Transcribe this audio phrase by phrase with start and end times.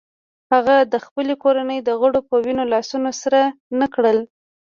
[0.53, 3.41] هغه د خپلې کورنۍ د غړو په وینو لاسونه سره
[3.79, 4.17] نه کړل.